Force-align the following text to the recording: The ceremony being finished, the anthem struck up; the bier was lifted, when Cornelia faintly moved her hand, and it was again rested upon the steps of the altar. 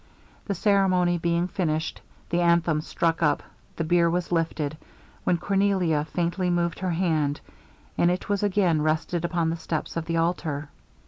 The 0.45 0.55
ceremony 0.55 1.19
being 1.19 1.47
finished, 1.47 2.01
the 2.31 2.41
anthem 2.41 2.81
struck 2.81 3.21
up; 3.21 3.43
the 3.75 3.83
bier 3.83 4.09
was 4.09 4.31
lifted, 4.31 4.75
when 5.25 5.37
Cornelia 5.37 6.05
faintly 6.05 6.49
moved 6.49 6.79
her 6.79 6.89
hand, 6.89 7.39
and 7.99 8.09
it 8.09 8.27
was 8.27 8.41
again 8.41 8.81
rested 8.81 9.23
upon 9.23 9.51
the 9.51 9.57
steps 9.57 9.95
of 9.95 10.05
the 10.05 10.17
altar. 10.17 10.69